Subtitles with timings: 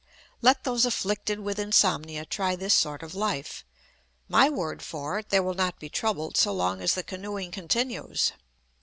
[0.41, 3.63] Let those afflicted with insomnia try this sort of life.
[4.27, 8.31] My word for it, they will not be troubled so long as the canoeing continues.